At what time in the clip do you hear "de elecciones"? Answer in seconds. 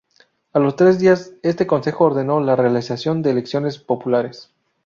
3.21-3.77